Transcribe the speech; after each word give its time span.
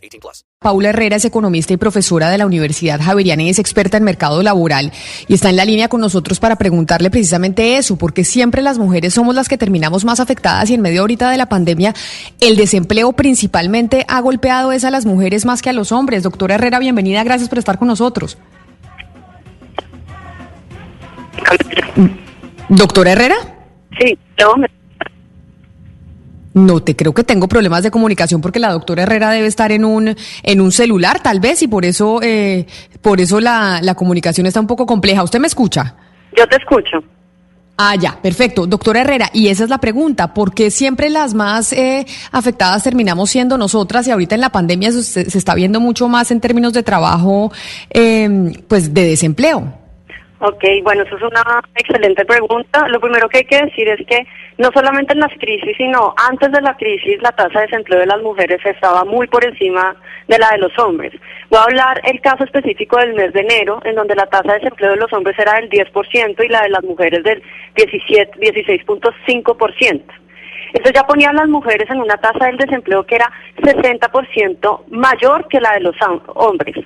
18 0.00 0.20
plus. 0.20 0.44
Paula 0.58 0.90
Herrera 0.90 1.16
es 1.16 1.24
economista 1.24 1.72
y 1.72 1.76
profesora 1.76 2.30
de 2.30 2.38
la 2.38 2.46
Universidad 2.46 3.00
Javeriana 3.00 3.42
y 3.42 3.50
es 3.50 3.58
experta 3.58 3.96
en 3.96 4.04
mercado 4.04 4.42
laboral 4.42 4.92
y 5.28 5.34
está 5.34 5.50
en 5.50 5.56
la 5.56 5.64
línea 5.64 5.88
con 5.88 6.00
nosotros 6.00 6.40
para 6.40 6.56
preguntarle 6.56 7.10
precisamente 7.10 7.76
eso, 7.76 7.96
porque 7.96 8.24
siempre 8.24 8.62
las 8.62 8.78
mujeres 8.78 9.14
somos 9.14 9.34
las 9.34 9.48
que 9.48 9.58
terminamos 9.58 10.04
más 10.04 10.20
afectadas 10.20 10.70
y 10.70 10.74
en 10.74 10.82
medio 10.82 11.02
ahorita 11.02 11.30
de 11.30 11.36
la 11.36 11.46
pandemia 11.46 11.94
el 12.40 12.56
desempleo 12.56 13.12
principalmente 13.12 14.04
ha 14.08 14.20
golpeado 14.20 14.72
es 14.72 14.84
a 14.84 14.90
las 14.90 15.06
mujeres 15.06 15.44
más 15.44 15.62
que 15.62 15.70
a 15.70 15.72
los 15.72 15.92
hombres. 15.92 16.22
Doctora 16.22 16.56
Herrera, 16.56 16.78
bienvenida. 16.78 17.24
Gracias 17.24 17.48
por 17.48 17.58
estar 17.58 17.78
con 17.78 17.88
nosotros. 17.88 18.38
¿Doctora 22.68 23.12
Herrera? 23.12 23.36
Sí, 23.98 24.18
no. 24.38 24.79
No 26.60 26.80
te 26.80 26.94
creo 26.94 27.14
que 27.14 27.24
tengo 27.24 27.48
problemas 27.48 27.82
de 27.82 27.90
comunicación 27.90 28.40
porque 28.40 28.58
la 28.58 28.72
doctora 28.72 29.04
Herrera 29.04 29.30
debe 29.30 29.46
estar 29.46 29.72
en 29.72 29.84
un 29.84 30.14
en 30.42 30.60
un 30.60 30.72
celular 30.72 31.22
tal 31.22 31.40
vez 31.40 31.62
y 31.62 31.68
por 31.68 31.84
eso 31.84 32.20
eh, 32.22 32.66
por 33.00 33.20
eso 33.20 33.40
la, 33.40 33.80
la 33.82 33.94
comunicación 33.94 34.46
está 34.46 34.60
un 34.60 34.66
poco 34.66 34.86
compleja. 34.86 35.22
¿Usted 35.22 35.40
me 35.40 35.46
escucha? 35.46 35.94
Yo 36.36 36.46
te 36.46 36.56
escucho. 36.56 37.02
Ah, 37.82 37.96
ya, 37.96 38.20
perfecto. 38.20 38.66
Doctora 38.66 39.00
Herrera, 39.00 39.30
y 39.32 39.48
esa 39.48 39.64
es 39.64 39.70
la 39.70 39.78
pregunta, 39.78 40.34
¿por 40.34 40.52
qué 40.52 40.70
siempre 40.70 41.08
las 41.08 41.32
más 41.32 41.72
eh, 41.72 42.04
afectadas 42.30 42.82
terminamos 42.82 43.30
siendo 43.30 43.56
nosotras 43.56 44.06
y 44.06 44.10
ahorita 44.10 44.34
en 44.34 44.42
la 44.42 44.50
pandemia 44.50 44.92
se, 44.92 45.22
está 45.22 45.54
viendo 45.54 45.80
mucho 45.80 46.06
más 46.06 46.30
en 46.30 46.40
términos 46.40 46.74
de 46.74 46.82
trabajo, 46.82 47.50
eh, 47.88 48.52
pues 48.68 48.92
de 48.92 49.04
desempleo? 49.04 49.79
Ok, 50.42 50.64
bueno, 50.82 51.02
eso 51.02 51.16
es 51.16 51.22
una 51.22 51.62
excelente 51.76 52.24
pregunta. 52.24 52.88
Lo 52.88 52.98
primero 52.98 53.28
que 53.28 53.38
hay 53.38 53.44
que 53.44 53.60
decir 53.62 53.86
es 53.88 54.06
que 54.06 54.26
no 54.56 54.70
solamente 54.72 55.12
en 55.12 55.20
las 55.20 55.32
crisis, 55.38 55.76
sino 55.76 56.14
antes 56.16 56.50
de 56.50 56.62
la 56.62 56.74
crisis, 56.78 57.20
la 57.20 57.32
tasa 57.32 57.60
de 57.60 57.66
desempleo 57.66 58.00
de 58.00 58.06
las 58.06 58.22
mujeres 58.22 58.58
estaba 58.64 59.04
muy 59.04 59.26
por 59.26 59.44
encima 59.44 59.94
de 60.28 60.38
la 60.38 60.48
de 60.52 60.58
los 60.58 60.78
hombres. 60.78 61.12
Voy 61.50 61.58
a 61.58 61.64
hablar 61.64 62.00
el 62.04 62.22
caso 62.22 62.44
específico 62.44 62.96
del 62.96 63.12
mes 63.12 63.34
de 63.34 63.40
enero, 63.40 63.82
en 63.84 63.96
donde 63.96 64.14
la 64.14 64.24
tasa 64.26 64.54
de 64.54 64.60
desempleo 64.60 64.92
de 64.92 64.96
los 64.96 65.12
hombres 65.12 65.38
era 65.38 65.60
del 65.60 65.68
10% 65.68 66.42
y 66.42 66.48
la 66.48 66.62
de 66.62 66.70
las 66.70 66.84
mujeres 66.84 67.22
del 67.22 67.42
17, 67.74 68.40
16.5%. 68.40 70.02
Esto 70.72 70.90
ya 70.90 71.04
ponía 71.04 71.30
a 71.30 71.32
las 71.32 71.48
mujeres 71.48 71.88
en 71.90 72.00
una 72.00 72.16
tasa 72.16 72.46
del 72.46 72.56
desempleo 72.56 73.04
que 73.04 73.16
era 73.16 73.30
60% 73.58 74.84
mayor 74.88 75.48
que 75.48 75.60
la 75.60 75.74
de 75.74 75.80
los 75.80 75.96
hombres. 76.34 76.76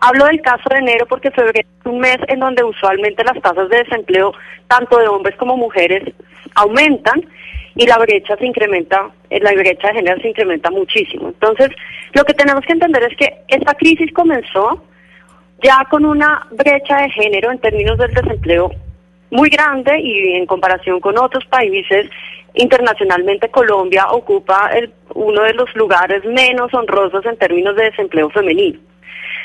Hablo 0.00 0.26
del 0.26 0.40
caso 0.40 0.68
de 0.70 0.78
enero 0.78 1.06
porque 1.06 1.30
febrero 1.30 1.68
es 1.80 1.86
un 1.86 1.98
mes 1.98 2.18
en 2.28 2.40
donde 2.40 2.64
usualmente 2.64 3.24
las 3.24 3.40
tasas 3.40 3.68
de 3.68 3.78
desempleo, 3.78 4.32
tanto 4.68 4.98
de 4.98 5.08
hombres 5.08 5.36
como 5.36 5.56
mujeres, 5.56 6.02
aumentan 6.54 7.24
y 7.76 7.86
la 7.86 7.98
brecha 7.98 8.36
se 8.36 8.46
incrementa, 8.46 9.10
eh, 9.30 9.40
la 9.40 9.52
brecha 9.52 9.88
de 9.88 9.94
género 9.94 10.20
se 10.20 10.28
incrementa 10.28 10.70
muchísimo. 10.70 11.28
Entonces, 11.28 11.70
lo 12.12 12.24
que 12.24 12.34
tenemos 12.34 12.64
que 12.64 12.72
entender 12.72 13.02
es 13.02 13.16
que 13.16 13.34
esta 13.48 13.74
crisis 13.74 14.12
comenzó 14.12 14.84
ya 15.62 15.84
con 15.90 16.04
una 16.04 16.46
brecha 16.52 16.98
de 16.98 17.10
género 17.10 17.50
en 17.50 17.58
términos 17.58 17.98
del 17.98 18.12
desempleo 18.12 18.70
muy 19.30 19.48
grande 19.48 19.98
y 20.00 20.36
en 20.36 20.46
comparación 20.46 21.00
con 21.00 21.18
otros 21.18 21.44
países 21.46 22.08
internacionalmente 22.54 23.50
Colombia 23.50 24.06
ocupa 24.10 24.70
el, 24.74 24.92
uno 25.14 25.42
de 25.42 25.54
los 25.54 25.74
lugares 25.74 26.24
menos 26.24 26.72
honrosos 26.72 27.24
en 27.26 27.36
términos 27.36 27.76
de 27.76 27.84
desempleo 27.84 28.30
femenino. 28.30 28.78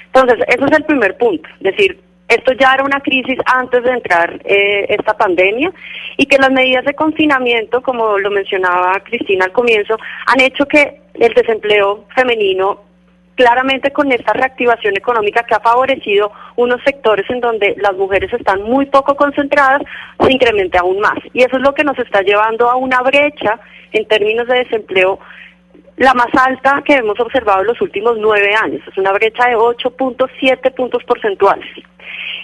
Entonces, 0.05 0.39
ese 0.47 0.65
es 0.65 0.71
el 0.71 0.85
primer 0.85 1.17
punto, 1.17 1.47
decir, 1.59 1.99
esto 2.27 2.53
ya 2.53 2.75
era 2.75 2.83
una 2.83 2.99
crisis 2.99 3.39
antes 3.45 3.83
de 3.83 3.91
entrar 3.91 4.39
eh, 4.45 4.85
esta 4.89 5.17
pandemia 5.17 5.71
y 6.15 6.27
que 6.27 6.37
las 6.37 6.51
medidas 6.51 6.85
de 6.85 6.93
confinamiento, 6.93 7.81
como 7.81 8.19
lo 8.19 8.29
mencionaba 8.29 8.99
Cristina 9.03 9.45
al 9.45 9.51
comienzo, 9.51 9.97
han 10.27 10.39
hecho 10.39 10.65
que 10.67 11.01
el 11.15 11.33
desempleo 11.33 12.05
femenino 12.15 12.88
claramente 13.39 13.91
con 13.91 14.11
esta 14.11 14.33
reactivación 14.33 14.97
económica 14.97 15.44
que 15.44 15.55
ha 15.55 15.61
favorecido 15.61 16.29
unos 16.57 16.81
sectores 16.83 17.25
en 17.29 17.39
donde 17.39 17.73
las 17.77 17.95
mujeres 17.95 18.33
están 18.33 18.63
muy 18.63 18.85
poco 18.88 19.16
concentradas, 19.16 19.81
se 20.19 20.33
incremente 20.33 20.77
aún 20.77 21.00
más. 21.00 21.17
Y 21.31 21.44
eso 21.44 21.55
es 21.55 21.63
lo 21.63 21.73
que 21.73 21.85
nos 21.85 21.97
está 21.97 22.22
llevando 22.22 22.69
a 22.69 22.75
una 22.75 23.00
brecha 23.01 23.57
en 23.94 24.05
términos 24.09 24.45
de 24.50 24.57
desempleo 24.57 25.19
la 25.95 26.13
más 26.16 26.27
alta 26.33 26.83
que 26.83 26.95
hemos 26.95 27.17
observado 27.17 27.61
en 27.61 27.67
los 27.67 27.79
últimos 27.79 28.17
nueve 28.17 28.53
años. 28.61 28.81
Es 28.85 28.97
una 28.97 29.13
brecha 29.13 29.47
de 29.47 29.56
8.7 29.56 30.75
puntos 30.75 31.01
porcentuales. 31.06 31.69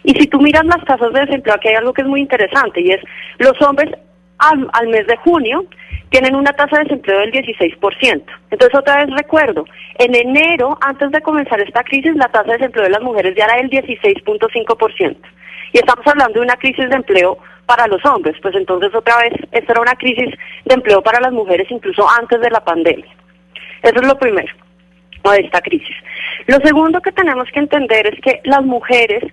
Y 0.04 0.14
si 0.14 0.28
tú 0.28 0.40
miras 0.40 0.64
las 0.64 0.86
tasas 0.86 1.12
de 1.12 1.26
desempleo, 1.26 1.56
aquí 1.56 1.68
hay 1.68 1.76
algo 1.76 1.92
que 1.92 2.04
es 2.04 2.08
muy 2.08 2.22
interesante 2.22 2.80
y 2.80 2.92
es 2.92 3.02
los 3.40 3.62
hombres 3.62 3.90
al, 4.38 4.70
al 4.74 4.88
mes 4.88 5.08
de 5.08 5.18
junio 5.18 5.66
tienen 6.10 6.36
una 6.36 6.54
tasa 6.54 6.78
de 6.78 6.84
desempleo 6.84 7.20
del 7.20 7.32
16%. 7.32 8.24
Entonces, 8.52 8.80
otra 8.80 8.98
vez 8.98 9.16
recuerdo, 9.16 9.66
en 9.98 10.16
enero, 10.16 10.78
antes 10.82 11.12
de 11.12 11.22
comenzar 11.22 11.60
esta 11.60 11.84
crisis, 11.84 12.16
la 12.16 12.28
tasa 12.30 12.52
de 12.52 12.58
desempleo 12.58 12.86
de 12.86 12.92
las 12.92 13.02
mujeres 13.02 13.36
ya 13.36 13.46
era 13.46 13.58
del 13.58 13.70
16.5%. 13.70 15.18
Y 15.74 15.78
estamos 15.78 16.08
hablando 16.08 16.40
de 16.40 16.46
una 16.46 16.56
crisis 16.56 16.90
de 16.90 16.96
empleo 16.96 17.38
para 17.66 17.88
los 17.88 18.06
hombres, 18.06 18.36
pues 18.42 18.56
entonces 18.56 18.94
otra 18.94 19.18
vez, 19.18 19.34
esta 19.52 19.74
era 19.74 19.82
una 19.82 19.96
crisis 19.96 20.30
de 20.66 20.76
empleo 20.76 21.02
para 21.02 21.20
las 21.20 21.34
mujeres 21.34 21.68
incluso 21.70 22.08
antes 22.10 22.40
de 22.40 22.50
la 22.52 22.64
pandemia. 22.64 23.14
Eso 23.82 23.96
es 24.00 24.08
lo 24.08 24.18
primero 24.18 24.54
de 25.32 25.40
esta 25.40 25.62
crisis. 25.62 25.96
Lo 26.48 26.58
segundo 26.64 27.02
que 27.02 27.12
tenemos 27.12 27.50
que 27.52 27.60
entender 27.60 28.08
es 28.08 28.22
que 28.22 28.42
las 28.44 28.64
mujeres, 28.64 29.24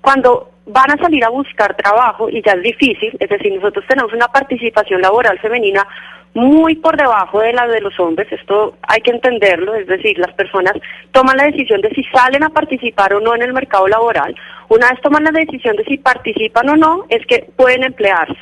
cuando 0.00 0.51
van 0.72 0.90
a 0.90 1.02
salir 1.02 1.24
a 1.24 1.30
buscar 1.30 1.76
trabajo, 1.76 2.28
y 2.28 2.42
ya 2.42 2.52
es 2.52 2.62
difícil, 2.62 3.16
es 3.18 3.28
decir, 3.28 3.52
nosotros 3.54 3.84
tenemos 3.86 4.12
una 4.12 4.28
participación 4.28 5.00
laboral 5.00 5.38
femenina 5.38 5.86
muy 6.34 6.76
por 6.76 6.96
debajo 6.96 7.40
de 7.40 7.52
la 7.52 7.66
de 7.66 7.80
los 7.80 7.98
hombres, 8.00 8.30
esto 8.32 8.74
hay 8.88 9.00
que 9.02 9.10
entenderlo, 9.10 9.74
es 9.74 9.86
decir, 9.86 10.18
las 10.18 10.32
personas 10.34 10.72
toman 11.12 11.36
la 11.36 11.44
decisión 11.44 11.80
de 11.82 11.90
si 11.90 12.02
salen 12.04 12.42
a 12.42 12.48
participar 12.48 13.12
o 13.14 13.20
no 13.20 13.34
en 13.34 13.42
el 13.42 13.52
mercado 13.52 13.86
laboral. 13.86 14.34
Una 14.68 14.88
vez 14.90 15.00
toman 15.02 15.24
la 15.24 15.30
decisión 15.30 15.76
de 15.76 15.84
si 15.84 15.98
participan 15.98 16.70
o 16.70 16.76
no, 16.76 17.04
es 17.10 17.24
que 17.26 17.50
pueden 17.54 17.82
emplearse. 17.82 18.40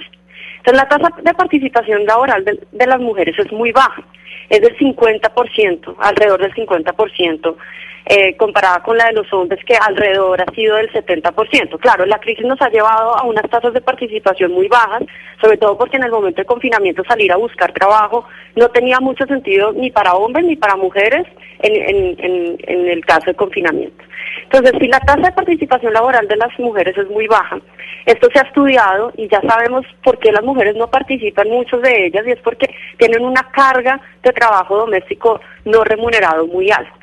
Entonces 0.59 0.83
la 0.83 0.89
tasa 0.89 1.09
de 1.23 1.35
participación 1.35 2.05
laboral 2.05 2.45
de, 2.45 2.87
las 2.87 3.01
mujeres 3.01 3.37
es 3.39 3.51
muy 3.51 3.73
baja, 3.73 4.03
es 4.49 4.61
del 4.61 4.77
50%, 4.79 5.97
alrededor 5.99 6.43
del 6.43 6.55
50% 6.55 7.57
eh, 8.07 8.37
comparada 8.37 8.83
con 8.83 8.97
la 8.97 9.07
de 9.07 9.13
los 9.13 9.33
hombres 9.33 9.63
que 9.65 9.75
alrededor 9.77 10.41
ha 10.41 10.55
sido 10.55 10.77
del 10.77 10.91
70%. 10.93 11.79
Claro, 11.79 12.07
la 12.07 12.19
crisis 12.19 12.45
nos 12.45 12.61
ha 12.61 12.69
llevado 12.69 13.17
a 13.17 13.25
unas 13.25 13.49
tasas 13.51 13.73
de 13.73 13.81
participación 13.81 14.53
muy 14.53 14.69
bajas, 14.69 15.03
sobre 15.41 15.59
todo 15.59 15.77
porque 15.77 15.97
en 15.97 16.05
el 16.05 16.11
momento 16.11 16.41
de 16.41 16.47
confinamiento 16.47 17.05
salir 17.05 17.31
a 17.33 17.37
buscar 17.37 17.73
trabajo 17.73 18.27
no 18.57 18.69
tenía 18.71 19.01
mucho 19.01 19.27
sentido 19.27 19.73
ni 19.73 19.91
para 19.91 20.15
hombres 20.15 20.45
ni 20.45 20.57
para 20.57 20.77
mujeres 20.77 21.27
en, 21.61 22.89
el 22.89 23.05
caso 23.05 23.27
de 23.27 23.35
confinamiento. 23.35 24.03
Entonces, 24.45 24.73
si 24.81 24.89
la 24.89 25.01
tasa 25.01 25.21
de 25.21 25.33
participación 25.33 25.93
laboral 25.93 26.27
de 26.27 26.37
las 26.37 26.59
mujeres 26.59 26.97
es 26.97 27.09
muy 27.09 27.27
baja, 27.27 27.59
esto 28.07 28.29
se 28.33 28.41
ha 28.41 28.43
estudiado 28.43 29.13
y 29.17 29.29
ya 29.29 29.41
sabemos 29.43 29.85
por 30.03 30.19
qué 30.19 30.33
las 30.33 30.43
mujeres 30.43 30.75
no 30.77 30.89
participan, 30.89 31.49
muchos 31.49 31.83
de 31.83 32.07
ellas, 32.07 32.27
y 32.27 32.33
es 32.33 32.41
porque 32.41 32.75
tienen 32.97 33.25
una 33.25 33.43
carga 33.53 34.01
de 34.23 34.33
trabajo 34.33 34.79
doméstico 34.79 35.41
no 35.65 35.85
remunerado 35.85 36.47
muy 36.47 36.71
alta. 36.71 37.00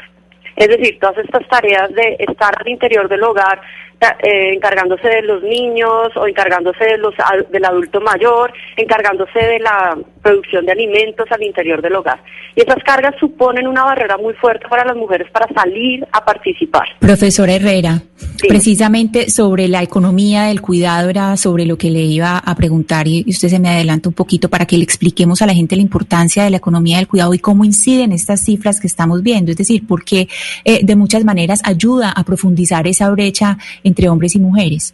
Es 0.57 0.67
decir, 0.67 0.97
todas 0.99 1.19
estas 1.19 1.47
tareas 1.47 1.93
de 1.93 2.17
estar 2.19 2.51
al 2.59 2.67
interior 2.67 3.07
del 3.07 3.23
hogar, 3.23 3.61
eh, 3.99 4.53
encargándose 4.53 5.07
de 5.07 5.21
los 5.23 5.41
niños 5.41 6.09
o 6.15 6.27
encargándose 6.27 6.83
de 6.85 6.97
los, 6.99 7.15
del 7.51 7.65
adulto 7.65 7.99
mayor, 7.99 8.53
encargándose 8.75 9.39
de 9.39 9.59
la 9.59 9.97
producción 10.21 10.65
de 10.65 10.71
alimentos 10.71 11.25
al 11.31 11.41
interior 11.41 11.81
del 11.81 11.95
hogar. 11.95 12.19
Y 12.55 12.61
esas 12.61 12.83
cargas 12.83 13.15
suponen 13.19 13.67
una 13.67 13.83
barrera 13.83 14.17
muy 14.17 14.33
fuerte 14.35 14.67
para 14.67 14.85
las 14.85 14.95
mujeres 14.95 15.29
para 15.31 15.47
salir 15.53 16.05
a 16.11 16.23
participar. 16.23 16.87
Profesora 16.99 17.53
Herrera, 17.53 18.01
precisamente 18.47 19.29
sobre 19.29 19.67
la 19.67 19.81
economía 19.81 20.43
del 20.43 20.61
cuidado 20.61 21.09
era 21.09 21.37
sobre 21.37 21.65
lo 21.65 21.77
que 21.77 21.89
le 21.89 22.01
iba 22.01 22.37
a 22.37 22.55
preguntar 22.55 23.07
y 23.07 23.25
usted 23.27 23.49
se 23.49 23.59
me 23.59 23.69
adelanta 23.69 24.09
un 24.09 24.15
poquito 24.15 24.49
para 24.49 24.65
que 24.65 24.77
le 24.77 24.83
expliquemos 24.83 25.41
a 25.41 25.47
la 25.47 25.53
gente 25.53 25.75
la 25.75 25.81
importancia 25.81 26.43
de 26.43 26.51
la 26.51 26.57
economía 26.57 26.97
del 26.97 27.07
cuidado 27.07 27.33
y 27.33 27.39
cómo 27.39 27.65
inciden 27.65 28.11
estas 28.11 28.43
cifras 28.43 28.79
que 28.79 28.87
estamos 28.87 29.23
viendo. 29.23 29.51
Es 29.51 29.57
decir, 29.57 29.83
porque 29.87 30.27
eh, 30.65 30.81
de 30.83 30.95
muchas 30.95 31.23
maneras 31.25 31.61
ayuda 31.63 32.11
a 32.11 32.23
profundizar 32.23 32.87
esa 32.87 33.09
brecha 33.09 33.57
entre 33.87 34.09
hombres 34.09 34.35
y 34.35 34.39
mujeres. 34.39 34.93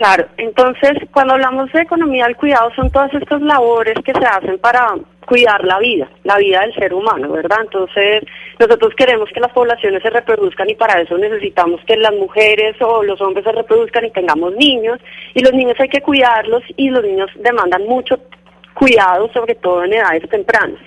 Claro, 0.00 0.26
entonces 0.38 0.92
cuando 1.12 1.34
hablamos 1.34 1.70
de 1.72 1.82
economía 1.82 2.24
del 2.24 2.36
cuidado 2.36 2.70
son 2.74 2.90
todas 2.90 3.12
estas 3.12 3.42
labores 3.42 3.94
que 4.02 4.14
se 4.14 4.24
hacen 4.24 4.58
para 4.58 4.94
cuidar 5.26 5.62
la 5.64 5.78
vida, 5.78 6.08
la 6.24 6.38
vida 6.38 6.60
del 6.60 6.74
ser 6.74 6.94
humano, 6.94 7.30
¿verdad? 7.30 7.58
Entonces 7.62 8.24
nosotros 8.58 8.94
queremos 8.96 9.28
que 9.34 9.40
las 9.40 9.52
poblaciones 9.52 10.02
se 10.02 10.08
reproduzcan 10.08 10.70
y 10.70 10.74
para 10.74 11.02
eso 11.02 11.18
necesitamos 11.18 11.82
que 11.86 11.96
las 11.98 12.14
mujeres 12.14 12.76
o 12.80 13.02
los 13.02 13.20
hombres 13.20 13.44
se 13.44 13.52
reproduzcan 13.52 14.06
y 14.06 14.10
tengamos 14.10 14.54
niños 14.54 14.98
y 15.34 15.40
los 15.40 15.52
niños 15.52 15.76
hay 15.78 15.88
que 15.88 16.00
cuidarlos 16.00 16.62
y 16.76 16.88
los 16.88 17.04
niños 17.04 17.30
demandan 17.36 17.84
mucho 17.84 18.18
cuidado, 18.72 19.30
sobre 19.32 19.54
todo 19.56 19.84
en 19.84 19.92
edades 19.92 20.26
tempranas. 20.30 20.80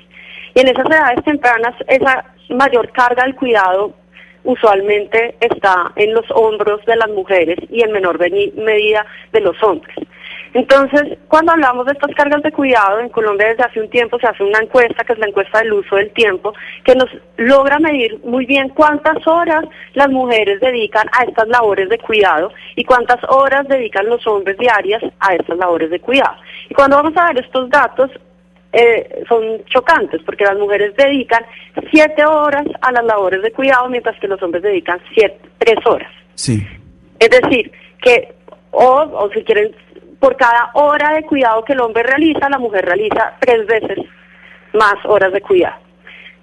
Y 0.55 0.59
en 0.59 0.69
esas 0.69 0.87
edades 0.87 1.23
tempranas 1.23 1.75
esa 1.87 2.25
mayor 2.49 2.91
carga 2.91 3.25
del 3.25 3.35
cuidado 3.35 3.93
usualmente 4.43 5.35
está 5.39 5.91
en 5.95 6.13
los 6.13 6.25
hombros 6.31 6.85
de 6.85 6.95
las 6.95 7.09
mujeres 7.09 7.57
y 7.69 7.81
en 7.81 7.91
menor 7.91 8.19
medida 8.19 9.05
de 9.31 9.41
los 9.41 9.61
hombres. 9.63 9.95
Entonces, 10.53 11.17
cuando 11.29 11.51
hablamos 11.51 11.87
de 11.87 11.93
estas 11.93 12.15
cargas 12.15 12.43
de 12.43 12.51
cuidado, 12.51 12.99
en 12.99 13.09
Colombia 13.09 13.47
desde 13.47 13.63
hace 13.63 13.81
un 13.81 13.89
tiempo 13.89 14.19
se 14.19 14.27
hace 14.27 14.43
una 14.43 14.59
encuesta, 14.59 15.03
que 15.03 15.13
es 15.13 15.19
la 15.19 15.27
encuesta 15.27 15.59
del 15.59 15.73
uso 15.73 15.95
del 15.95 16.11
tiempo, 16.11 16.53
que 16.83 16.93
nos 16.95 17.09
logra 17.37 17.79
medir 17.79 18.19
muy 18.23 18.45
bien 18.45 18.69
cuántas 18.69 19.25
horas 19.25 19.65
las 19.95 20.09
mujeres 20.09 20.59
dedican 20.59 21.07
a 21.17 21.23
estas 21.23 21.47
labores 21.47 21.89
de 21.89 21.97
cuidado 21.97 22.51
y 22.75 22.83
cuántas 22.83 23.17
horas 23.29 23.67
dedican 23.67 24.05
los 24.05 24.25
hombres 24.27 24.57
diarias 24.59 25.01
a 25.19 25.33
estas 25.33 25.57
labores 25.57 25.89
de 25.89 25.99
cuidado. 25.99 26.35
Y 26.69 26.73
cuando 26.75 26.97
vamos 26.97 27.17
a 27.17 27.33
ver 27.33 27.43
estos 27.43 27.69
datos, 27.71 28.11
eh, 28.73 29.23
son 29.29 29.63
chocantes 29.65 30.21
porque 30.25 30.43
las 30.43 30.57
mujeres 30.57 30.95
dedican 30.95 31.45
siete 31.91 32.25
horas 32.25 32.65
a 32.81 32.91
las 32.91 33.05
labores 33.05 33.41
de 33.43 33.51
cuidado 33.51 33.87
mientras 33.87 34.19
que 34.19 34.27
los 34.27 34.41
hombres 34.41 34.63
dedican 34.63 34.99
siete, 35.13 35.39
tres 35.59 35.77
horas. 35.85 36.11
Sí. 36.33 36.65
Es 37.19 37.29
decir, 37.29 37.71
que, 38.01 38.33
o, 38.71 38.83
o 38.83 39.29
si 39.31 39.43
quieren, 39.43 39.75
por 40.19 40.35
cada 40.35 40.71
hora 40.73 41.13
de 41.13 41.23
cuidado 41.23 41.63
que 41.63 41.73
el 41.73 41.81
hombre 41.81 42.01
realiza, 42.03 42.49
la 42.49 42.57
mujer 42.57 42.85
realiza 42.85 43.35
tres 43.39 43.65
veces 43.67 43.99
más 44.73 44.95
horas 45.05 45.31
de 45.31 45.41
cuidado. 45.41 45.82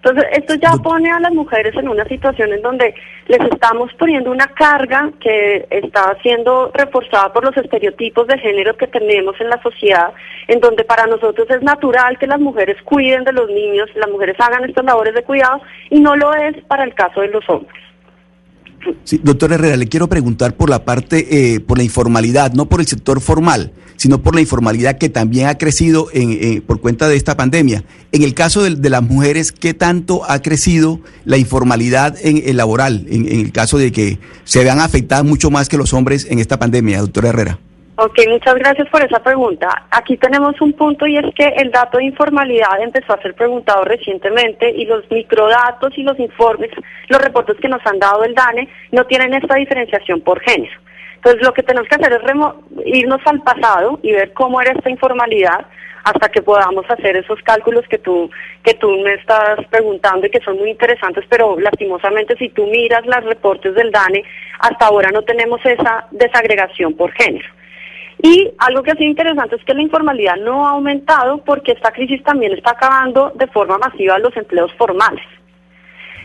Entonces, 0.02 0.24
esto 0.32 0.54
ya 0.54 0.72
pone 0.82 1.10
a 1.10 1.20
las 1.20 1.32
mujeres 1.32 1.74
en 1.76 1.86
una 1.86 2.06
situación 2.06 2.52
en 2.54 2.62
donde 2.62 2.94
les 3.28 3.40
estamos 3.52 3.92
poniendo 3.98 4.30
una 4.30 4.46
carga 4.46 5.10
que 5.20 5.66
está 5.68 6.16
siendo 6.22 6.70
reforzada 6.72 7.30
por 7.34 7.44
los 7.44 7.54
estereotipos 7.54 8.26
de 8.26 8.38
género 8.38 8.74
que 8.78 8.86
tenemos 8.86 9.38
en 9.38 9.50
la 9.50 9.62
sociedad, 9.62 10.12
en 10.48 10.58
donde 10.60 10.84
para 10.84 11.06
nosotros 11.06 11.46
es 11.50 11.62
natural 11.62 12.18
que 12.18 12.26
las 12.26 12.40
mujeres 12.40 12.78
cuiden 12.82 13.24
de 13.24 13.34
los 13.34 13.50
niños, 13.50 13.90
las 13.94 14.10
mujeres 14.10 14.36
hagan 14.38 14.64
estas 14.64 14.86
labores 14.86 15.14
de 15.14 15.22
cuidado, 15.22 15.60
y 15.90 16.00
no 16.00 16.16
lo 16.16 16.32
es 16.32 16.56
para 16.64 16.84
el 16.84 16.94
caso 16.94 17.20
de 17.20 17.28
los 17.28 17.46
hombres. 17.50 17.82
Sí, 19.04 19.20
doctor 19.22 19.52
Herrera, 19.52 19.76
le 19.76 19.86
quiero 19.86 20.08
preguntar 20.08 20.54
por 20.54 20.70
la 20.70 20.82
parte, 20.82 21.26
eh, 21.54 21.60
por 21.60 21.76
la 21.76 21.84
informalidad, 21.84 22.54
no 22.54 22.64
por 22.64 22.80
el 22.80 22.86
sector 22.86 23.20
formal, 23.20 23.72
sino 24.00 24.22
por 24.22 24.34
la 24.34 24.40
informalidad 24.40 24.96
que 24.96 25.10
también 25.10 25.46
ha 25.46 25.58
crecido 25.58 26.06
en, 26.14 26.62
por 26.62 26.80
cuenta 26.80 27.06
de 27.06 27.16
esta 27.16 27.36
pandemia. 27.36 27.84
En 28.12 28.22
el 28.22 28.32
caso 28.32 28.62
de, 28.62 28.88
las 28.88 29.02
mujeres, 29.02 29.52
¿qué 29.52 29.74
tanto 29.74 30.22
ha 30.26 30.40
crecido 30.40 31.00
la 31.26 31.36
informalidad 31.36 32.16
en 32.24 32.42
el 32.46 32.56
laboral, 32.56 33.04
en, 33.10 33.30
en 33.30 33.40
el 33.40 33.52
caso 33.52 33.76
de 33.76 33.92
que 33.92 34.18
se 34.44 34.64
vean 34.64 34.80
afectadas 34.80 35.26
mucho 35.26 35.50
más 35.50 35.68
que 35.68 35.76
los 35.76 35.92
hombres 35.92 36.26
en 36.30 36.38
esta 36.38 36.58
pandemia, 36.58 36.98
doctor 37.00 37.26
Herrera? 37.26 37.58
Ok, 37.96 38.20
muchas 38.30 38.54
gracias 38.54 38.88
por 38.88 39.04
esa 39.04 39.22
pregunta. 39.22 39.68
Aquí 39.90 40.16
tenemos 40.16 40.58
un 40.62 40.72
punto 40.72 41.06
y 41.06 41.18
es 41.18 41.34
que 41.34 41.48
el 41.58 41.70
dato 41.70 41.98
de 41.98 42.04
informalidad 42.04 42.80
empezó 42.82 43.12
a 43.12 43.20
ser 43.20 43.34
preguntado 43.34 43.84
recientemente 43.84 44.70
y 44.70 44.86
los 44.86 45.04
microdatos 45.10 45.92
y 45.98 46.04
los 46.04 46.18
informes, 46.18 46.70
los 47.10 47.20
reportes 47.20 47.58
que 47.60 47.68
nos 47.68 47.86
han 47.86 47.98
dado 47.98 48.24
el 48.24 48.34
DANE 48.34 48.66
no 48.92 49.04
tienen 49.04 49.34
esta 49.34 49.56
diferenciación 49.56 50.22
por 50.22 50.40
género. 50.40 50.72
Entonces 51.22 51.46
lo 51.46 51.52
que 51.52 51.62
tenemos 51.62 51.86
que 51.86 51.96
hacer 51.96 52.12
es 52.14 52.86
irnos 52.86 53.20
al 53.26 53.42
pasado 53.42 53.98
y 54.02 54.12
ver 54.12 54.32
cómo 54.32 54.58
era 54.62 54.72
esta 54.72 54.88
informalidad 54.88 55.66
hasta 56.02 56.30
que 56.30 56.40
podamos 56.40 56.86
hacer 56.88 57.14
esos 57.18 57.38
cálculos 57.42 57.84
que 57.90 57.98
tú 57.98 58.30
que 58.64 58.72
tú 58.72 58.90
me 58.90 59.12
estás 59.14 59.58
preguntando 59.68 60.26
y 60.26 60.30
que 60.30 60.40
son 60.40 60.56
muy 60.56 60.70
interesantes, 60.70 61.24
pero 61.28 61.60
lastimosamente 61.60 62.36
si 62.38 62.48
tú 62.48 62.66
miras 62.66 63.04
los 63.04 63.22
reportes 63.24 63.74
del 63.74 63.90
DANE, 63.90 64.24
hasta 64.60 64.86
ahora 64.86 65.10
no 65.10 65.20
tenemos 65.20 65.60
esa 65.64 66.06
desagregación 66.10 66.94
por 66.94 67.12
género. 67.12 67.48
Y 68.22 68.50
algo 68.58 68.82
que 68.82 68.92
ha 68.92 68.96
sido 68.96 69.10
interesante 69.10 69.56
es 69.56 69.64
que 69.64 69.74
la 69.74 69.82
informalidad 69.82 70.36
no 70.36 70.66
ha 70.66 70.70
aumentado 70.70 71.44
porque 71.44 71.72
esta 71.72 71.92
crisis 71.92 72.22
también 72.22 72.52
está 72.52 72.70
acabando 72.70 73.32
de 73.34 73.46
forma 73.48 73.76
masiva 73.76 74.18
los 74.18 74.34
empleos 74.38 74.72
formales. 74.78 75.24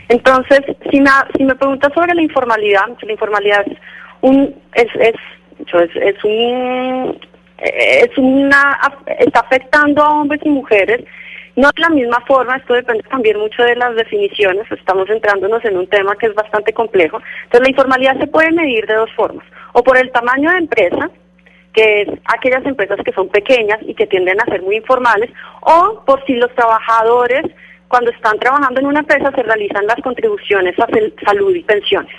Entonces, 0.08 0.60
si 0.90 1.00
me, 1.00 1.10
si 1.36 1.44
me 1.44 1.54
preguntas 1.54 1.92
sobre 1.94 2.14
la 2.14 2.22
informalidad, 2.22 2.86
la 3.00 3.12
informalidad 3.12 3.66
es 3.66 3.78
un, 4.20 4.54
es, 4.74 4.88
es, 4.98 5.14
es, 5.94 6.24
un, 6.24 7.18
es 7.58 8.18
una, 8.18 8.78
está 9.18 9.40
afectando 9.40 10.02
a 10.02 10.20
hombres 10.20 10.40
y 10.44 10.48
mujeres, 10.50 11.04
no 11.56 11.68
de 11.68 11.80
la 11.80 11.88
misma 11.88 12.20
forma, 12.26 12.56
esto 12.56 12.74
depende 12.74 13.02
también 13.04 13.38
mucho 13.38 13.62
de 13.62 13.76
las 13.76 13.94
definiciones, 13.96 14.70
estamos 14.70 15.08
entrándonos 15.08 15.64
en 15.64 15.78
un 15.78 15.86
tema 15.86 16.14
que 16.16 16.26
es 16.26 16.34
bastante 16.34 16.72
complejo. 16.74 17.18
Entonces, 17.44 17.62
la 17.62 17.70
informalidad 17.70 18.18
se 18.18 18.26
puede 18.26 18.52
medir 18.52 18.86
de 18.86 18.94
dos 18.94 19.10
formas, 19.14 19.46
o 19.72 19.82
por 19.82 19.96
el 19.96 20.10
tamaño 20.12 20.50
de 20.50 20.58
empresa, 20.58 21.10
que 21.72 22.02
es 22.02 22.08
aquellas 22.24 22.64
empresas 22.66 22.98
que 23.04 23.12
son 23.12 23.28
pequeñas 23.28 23.78
y 23.82 23.94
que 23.94 24.06
tienden 24.06 24.40
a 24.40 24.44
ser 24.44 24.62
muy 24.62 24.76
informales, 24.76 25.30
o 25.62 26.02
por 26.04 26.24
si 26.26 26.34
los 26.34 26.54
trabajadores 26.54 27.44
cuando 27.88 28.10
están 28.10 28.38
trabajando 28.38 28.80
en 28.80 28.86
una 28.86 29.00
empresa 29.00 29.30
se 29.34 29.42
realizan 29.42 29.86
las 29.86 30.00
contribuciones 30.02 30.78
a 30.78 30.86
salud 31.24 31.54
y 31.54 31.62
pensiones. 31.62 32.14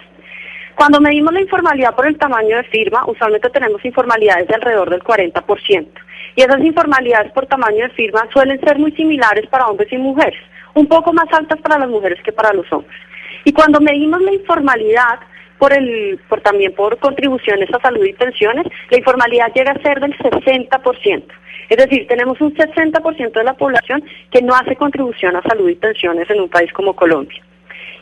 Cuando 0.78 1.02
medimos 1.02 1.34
la 1.34 1.42
informalidad 1.42 1.96
por 1.96 2.06
el 2.06 2.20
tamaño 2.20 2.56
de 2.56 2.64
firma, 2.66 3.04
usualmente 3.08 3.50
tenemos 3.50 3.84
informalidades 3.84 4.48
de 4.48 4.54
alrededor 4.54 4.92
del 4.92 5.02
40%. 5.02 5.88
Y 6.36 6.42
esas 6.44 6.64
informalidades 6.64 7.32
por 7.32 7.48
tamaño 7.48 7.86
de 7.86 7.90
firma 7.96 8.28
suelen 8.32 8.60
ser 8.60 8.78
muy 8.78 8.92
similares 8.92 9.48
para 9.48 9.66
hombres 9.66 9.92
y 9.92 9.98
mujeres, 9.98 10.40
un 10.76 10.86
poco 10.86 11.12
más 11.14 11.26
altas 11.34 11.60
para 11.62 11.80
las 11.80 11.90
mujeres 11.90 12.22
que 12.24 12.32
para 12.32 12.54
los 12.54 12.72
hombres. 12.72 12.96
Y 13.44 13.54
cuando 13.54 13.80
medimos 13.80 14.22
la 14.22 14.32
informalidad, 14.32 15.20
por 15.58 15.74
el, 15.74 16.20
también 16.44 16.76
por 16.76 17.00
contribuciones 17.00 17.74
a 17.74 17.82
salud 17.82 18.06
y 18.06 18.14
pensiones, 18.14 18.68
la 18.92 18.98
informalidad 19.00 19.52
llega 19.56 19.72
a 19.72 19.82
ser 19.82 20.00
del 20.00 20.16
60%. 20.16 21.24
Es 21.70 21.78
decir, 21.78 22.06
tenemos 22.08 22.40
un 22.40 22.54
60% 22.54 23.32
de 23.32 23.44
la 23.44 23.56
población 23.56 24.04
que 24.30 24.44
no 24.44 24.54
hace 24.54 24.76
contribución 24.76 25.36
a 25.38 25.42
salud 25.42 25.70
y 25.70 25.76
pensiones 25.76 26.30
en 26.30 26.42
un 26.42 26.50
país 26.50 26.72
como 26.72 26.96
Colombia. 26.96 27.42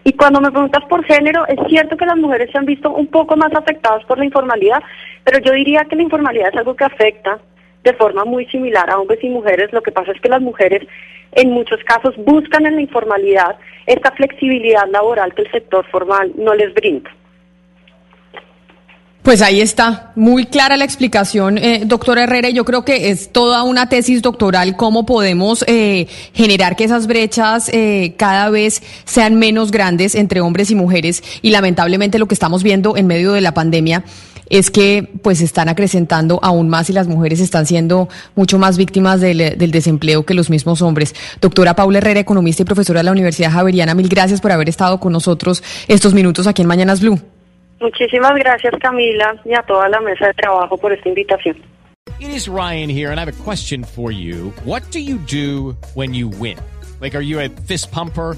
Y 0.08 0.14
cuando 0.14 0.40
me 0.40 0.52
preguntas 0.52 0.84
por 0.88 1.04
género, 1.04 1.48
es 1.48 1.58
cierto 1.68 1.98
que 1.98 2.06
las 2.06 2.16
mujeres 2.16 2.52
se 2.52 2.60
han 2.60 2.66
visto 2.66 2.92
un 2.92 3.08
poco 3.08 3.36
más 3.36 3.52
afectadas 3.56 4.06
por 4.06 4.20
la 4.20 4.26
informalidad, 4.26 4.84
pero 5.24 5.40
yo 5.40 5.52
diría 5.52 5.84
que 5.86 5.96
la 5.96 6.04
informalidad 6.04 6.50
es 6.50 6.58
algo 6.58 6.76
que 6.76 6.84
afecta 6.84 7.40
de 7.84 7.94
forma 7.94 8.24
muy 8.24 8.46
similar 8.46 8.88
a 8.88 9.00
hombres 9.00 9.24
y 9.24 9.30
mujeres. 9.30 9.74
Lo 9.74 9.82
que 9.82 9.92
pasa 9.92 10.12
es 10.12 10.22
que 10.22 10.30
las 10.30 10.42
mujeres 10.42 10.88
en 11.32 11.50
muchos 11.50 11.84
casos 11.86 12.14
buscan 12.18 12.68
en 12.68 12.76
la 12.76 12.82
informalidad 12.82 13.58
esta 13.88 14.12
flexibilidad 14.12 14.88
laboral 14.90 15.34
que 15.34 15.42
el 15.42 15.52
sector 15.52 15.84
formal 15.88 16.32
no 16.38 16.54
les 16.54 16.72
brinda. 16.76 17.10
Pues 19.26 19.42
ahí 19.42 19.60
está, 19.60 20.12
muy 20.16 20.46
clara 20.46 20.78
la 20.78 20.86
explicación, 20.86 21.58
eh, 21.58 21.82
doctora 21.84 22.26
Herrera. 22.26 22.52
Yo 22.52 22.64
creo 22.64 22.86
que 22.86 23.10
es 23.10 23.32
toda 23.32 23.64
una 23.64 23.90
tesis 23.90 24.22
doctoral 24.22 24.78
cómo 24.78 25.08
podemos 25.08 25.66
eh, 25.68 26.06
generar 26.36 26.76
que 26.76 26.84
esas 26.84 27.08
brechas 27.08 27.68
eh, 27.74 28.14
cada 28.18 28.52
vez 28.52 28.84
sean 29.04 29.34
menos 29.34 29.72
grandes 29.72 30.14
entre 30.14 30.42
hombres 30.42 30.70
y 30.70 30.76
mujeres. 30.76 31.24
Y 31.42 31.50
lamentablemente 31.50 32.20
lo 32.20 32.28
que 32.28 32.36
estamos 32.36 32.62
viendo 32.62 32.98
en 32.98 33.08
medio 33.08 33.32
de 33.32 33.42
la 33.42 33.56
pandemia 33.56 34.04
es 34.48 34.70
que 34.70 35.10
pues 35.24 35.42
están 35.42 35.70
acrecentando 35.70 36.40
aún 36.44 36.70
más 36.70 36.92
y 36.92 36.94
las 36.94 37.08
mujeres 37.08 37.40
están 37.40 37.66
siendo 37.66 38.08
mucho 38.36 38.60
más 38.60 38.78
víctimas 38.78 39.22
del, 39.22 39.58
del, 39.58 39.72
desempleo 39.72 40.24
que 40.24 40.36
los 40.36 40.52
mismos 40.52 40.84
hombres. 40.84 41.16
Doctora 41.42 41.76
Paula 41.76 41.98
Herrera, 41.98 42.20
economista 42.20 42.62
y 42.62 42.66
profesora 42.66 43.00
de 43.00 43.06
la 43.06 43.12
Universidad 43.12 43.52
Javeriana, 43.52 43.96
mil 43.96 44.08
gracias 44.08 44.40
por 44.40 44.52
haber 44.52 44.70
estado 44.70 45.00
con 45.00 45.12
nosotros 45.14 45.64
estos 45.88 46.14
minutos 46.14 46.46
aquí 46.46 46.62
en 46.62 46.68
Mañanas 46.68 47.02
Blue. 47.02 47.20
Muchísimas 47.80 48.34
gracias 48.36 48.74
Camila 48.82 49.36
y 49.44 49.54
a 49.54 49.62
toda 49.64 49.90
la 49.90 50.00
mesa 50.00 50.28
de 50.28 50.34
trabajo 50.34 50.78
por 50.78 50.94
esta 50.94 51.10
invitación. 51.10 51.58
It 52.20 52.30
is 52.30 52.48
Ryan 52.48 52.90
here 52.90 53.12
and 53.12 53.20
I 53.20 53.26
have 53.26 53.34
a 53.34 53.44
question 53.44 53.84
for 53.84 54.12
you. 54.12 54.54
What 54.64 54.84
do 54.92 55.00
you 55.00 55.18
do 55.18 55.76
when 55.96 56.14
you 56.14 56.30
win? 56.30 56.58
Like 57.02 57.16
are 57.16 57.24
you 57.24 57.40
a 57.40 57.50
fist 57.68 57.92
pumper? 57.92 58.38